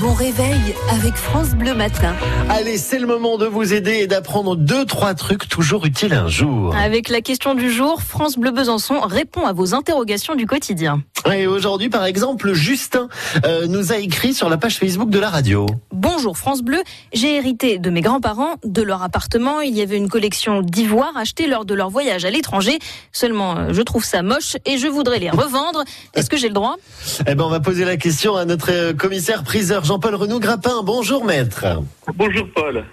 [0.00, 2.14] bon réveil avec France Bleu Matin.
[2.48, 6.28] Allez, c'est le moment de vous aider et d'apprendre deux, trois trucs toujours utiles un
[6.28, 6.74] jour.
[6.76, 11.02] Avec la question du jour, France Bleu Besançon répond à vos interrogations du quotidien.
[11.26, 13.08] Et aujourd'hui, par exemple, Justin
[13.44, 15.66] euh, nous a écrit sur la page Facebook de la radio.
[15.92, 16.82] Bonjour France Bleu,
[17.12, 19.60] j'ai hérité de mes grands-parents, de leur appartement.
[19.60, 22.78] Il y avait une collection d'ivoires achetés lors de leur voyage à l'étranger.
[23.12, 25.84] Seulement, euh, je trouve ça moche et je voudrais les revendre.
[26.14, 26.76] Est-ce que j'ai le droit?
[27.26, 30.82] Eh ben, on va poser la question à notre euh, commissaire priseur Jean-Paul Renaud Grappin.
[30.82, 31.66] Bonjour maître.
[32.14, 32.84] Bonjour Paul.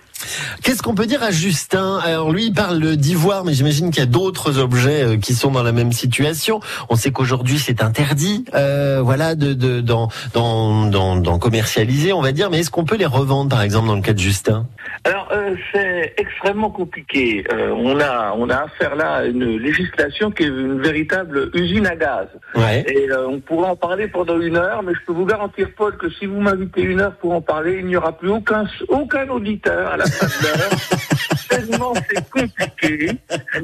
[0.63, 1.99] Qu'est-ce qu'on peut dire à Justin?
[2.03, 5.51] Alors lui, il parle d'ivoire, mais j'imagine qu'il y a d'autres objets euh, qui sont
[5.51, 6.59] dans la même situation.
[6.89, 12.21] On sait qu'aujourd'hui c'est interdit, euh, voilà, de de- d'en d'en- d'en- d'en commercialiser, on
[12.21, 12.49] va dire.
[12.49, 14.65] Mais est-ce qu'on peut les revendre, par exemple, dans le cas de Justin?
[15.03, 17.43] Alors euh, c'est extrêmement compliqué.
[17.52, 21.85] Euh, on a on a affaire là à une législation qui est une véritable usine
[21.88, 22.27] à gaz.
[22.55, 22.85] Ouais.
[22.88, 26.09] Et on pourrait en parler pendant une heure, mais je peux vous garantir Paul que
[26.09, 29.91] si vous m'invitez une heure pour en parler, il n'y aura plus aucun aucun auditeur
[29.91, 30.05] à la de.
[31.50, 33.11] Tellement c'est compliqué.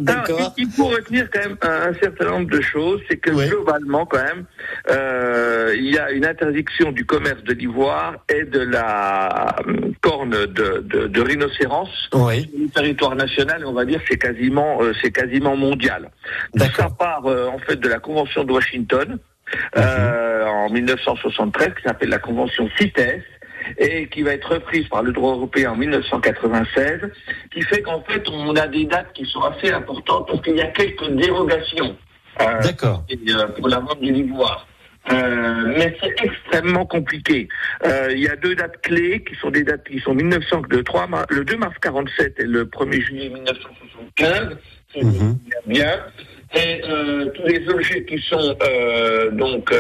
[0.08, 3.48] Alors, il faut retenir quand même un, un certain nombre de choses, c'est que Ouais.
[3.48, 4.46] globalement quand même,
[4.90, 10.30] euh, il y a une interdiction du commerce de l'ivoire et de la euh, corne
[10.32, 10.46] de,
[10.86, 12.50] de, de rhinocéros Oui.
[12.52, 16.12] sur le territoire national, et on va dire c'est quasiment euh, c'est quasiment mondial.
[16.78, 19.18] Ça part euh, en fait de la Convention de Washington
[19.78, 23.24] euh, en 1973 qui s'appelle la Convention CITES
[23.78, 27.02] et qui va être reprise par le droit européen en 1996,
[27.52, 30.62] qui fait qu'en fait on a des dates qui sont assez importantes parce qu'il y
[30.62, 31.96] a quelques dérogations
[32.42, 33.04] euh, D'accord.
[33.12, 34.68] euh, pour la vente de l'ivoire.
[35.12, 37.48] Euh, mais c'est extrêmement compliqué.
[37.86, 40.84] Euh, Il y a deux dates clés qui sont des dates qui sont 1900, le,
[40.84, 44.58] 3 mars, le 2 mars 47 et le 1er juillet 1975.
[44.94, 45.38] C'est Mhm.
[45.66, 46.00] bien.
[46.54, 48.56] Et euh, tous les objets qui sont
[49.32, 49.74] donc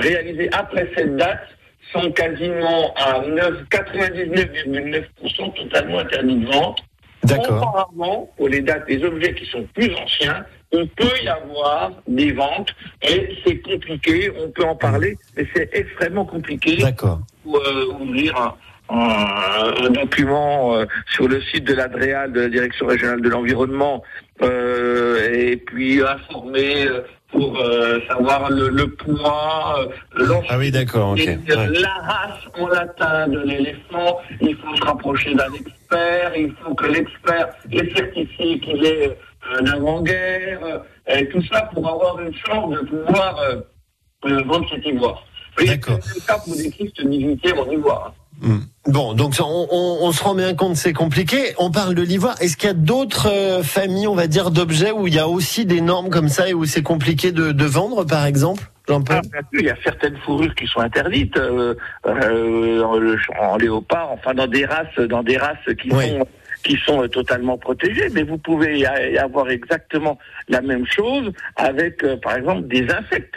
[0.00, 1.48] réalisés après cette date
[1.92, 6.78] sont quasiment à 9 99,9% totalement interdits de vente.
[7.24, 7.56] D'accord.
[7.62, 12.32] Auparavant, pour les dates des objets qui sont plus anciens, il peut y avoir des
[12.32, 17.20] ventes et c'est compliqué, on peut en parler, mais c'est extrêmement compliqué D'accord.
[17.44, 18.54] pour euh, ouvrir un,
[18.96, 24.02] un- un document euh, sur le site de l'ADREAL, de la Direction régionale de l'environnement,
[24.42, 26.86] euh, et puis informer
[27.32, 29.88] pour euh, savoir le, le poids,
[30.18, 31.12] euh, Ah oui, d'accord.
[31.12, 31.38] Ouais.
[31.46, 36.86] La race en latin de l'éléphant, il faut se rapprocher d'un expert, il faut que
[36.86, 39.18] l'expert ait certifié qu'il est
[39.50, 40.78] euh, d'avant-guerre, euh,
[41.08, 45.24] et tout ça pour avoir une chance de pouvoir euh, vendre cet ivoire.
[45.58, 45.98] D'accord.
[46.02, 48.14] C'est cas pour des tristes dignitaires en ivoire.
[48.40, 48.58] Hmm.
[48.86, 51.54] Bon, donc on, on- on se rend bien compte, c'est compliqué.
[51.58, 52.34] On parle de l'ivoire.
[52.42, 55.28] Est-ce qu'il y a d'autres euh, familles, on va dire, d'objets où il y a
[55.28, 59.20] aussi des normes comme ça et où c'est compliqué de, de vendre, par exemple, Jean-Paul
[59.32, 61.74] Ah, il y a certaines fourrures qui sont interdites euh,
[62.06, 66.08] euh, en, le- en léopard, enfin dans des races, dans des races qui Oui.
[66.10, 66.26] sont
[66.64, 68.08] qui sont totalement protégées.
[68.12, 68.86] Mais vous pouvez y
[69.18, 70.16] avoir exactement
[70.48, 73.34] la même chose avec, par exemple, des insectes.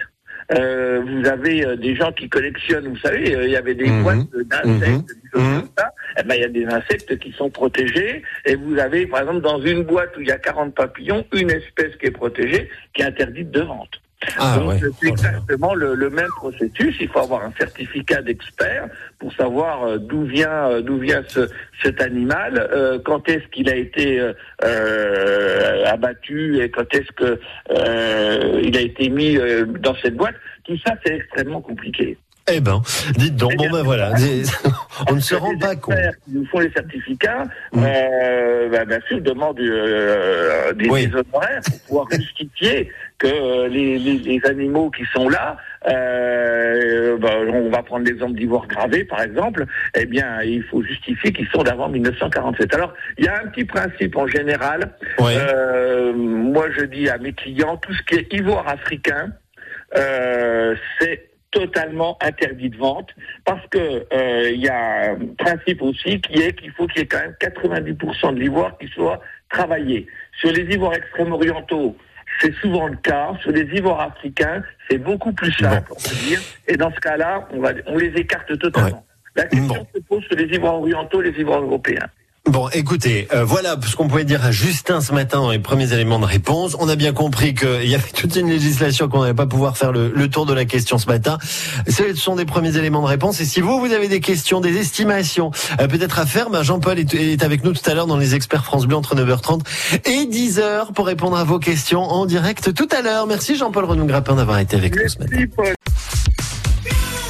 [0.51, 3.89] Euh, vous avez euh, des gens qui collectionnent, vous savez, euh, il y avait des
[3.89, 4.03] Mhm.
[4.03, 5.59] boîtes d'insectes, des choses Mhm.
[5.61, 5.91] comme ça.
[6.19, 8.21] Eh ben, il y a des insectes qui sont protégés.
[8.45, 11.49] Et vous avez, par exemple, dans une boîte où il y a 40 papillons, une
[11.49, 14.01] espèce qui est protégée, qui est interdite de vente.
[14.37, 14.79] Ah Donc ouais.
[14.79, 16.95] c'est Oh exactement le, le même processus.
[16.99, 18.87] Il faut avoir un certificat d'expert
[19.19, 21.47] pour savoir euh, d'où vient euh, d'où vient ce,
[21.83, 24.19] cet animal, euh, quand est-ce qu'il a été
[24.63, 27.39] euh, abattu et quand est-ce que
[27.71, 29.37] euh, il a été mis
[29.79, 30.35] dans cette boîte.
[30.63, 32.17] Tout ça c'est extrêmement compliqué.
[32.51, 32.79] Eh ben,
[33.17, 34.13] dites donc, Eh bon ben voilà,
[35.09, 35.95] on ne se rend pas compte.
[35.95, 37.43] experts qui nous font les certificats,
[37.73, 37.83] Mm.
[37.83, 41.07] euh, bah, bien sûr, demandent euh, des, Oui.
[41.07, 47.17] des honoraires pour pouvoir justifier que euh, les, les, les animaux qui sont là, euh,
[47.17, 49.65] bah, on va prendre l'exemple d'ivoire gravé par exemple,
[49.95, 52.73] eh bien, il faut justifier qu'ils sont d'avant 1947.
[52.73, 54.91] Alors, il y a un petit principe en général.
[55.21, 59.29] Euh, moi, je dis à mes clients, tout ce qui est ivoire africain,
[59.95, 63.09] euh, c'est totalement interdit de vente
[63.45, 67.03] parce que euh, il y a un principe aussi qui est qu'il faut qu'il y
[67.03, 70.05] ait quand même 90% de l'ivoire qui soit travaillé.
[70.37, 71.95] Sur les ivoires extrême-orientaux,
[72.41, 73.33] c'est souvent le cas.
[73.41, 76.39] Sur les ivoires africains, c'est beaucoup plus simple, on peut dire.
[76.67, 79.05] Et dans ce cas-là, on, va, on les écarte totalement.
[79.35, 79.87] La question Bon.
[79.93, 82.07] se pose sur les ivoires orientaux, les ivoires européens.
[82.47, 85.91] Bon, écoutez, euh, voilà ce qu'on pouvait dire à Justin ce matin dans les premiers
[85.91, 86.77] éléments de réponse.
[86.79, 89.91] On a bien compris qu'il y avait toute une législation qu'on n'allait pas pouvoir faire
[89.91, 91.39] le, tour de la question ce matin.
[91.87, 93.41] Ce sont des premiers éléments de réponse.
[93.41, 95.49] Et si vous, vous avez des questions, des estimations,
[95.81, 98.63] euh, peut-être à faire, ben Jean-Paul est, avec nous tout à l'heure dans les experts
[98.63, 99.61] France Bleu entre 9h30
[100.05, 103.25] et 10h pour répondre à vos questions en direct tout à l'heure.
[103.25, 105.73] Merci Jean-Paul Renou Grappin d'avoir été avec nous ce matin.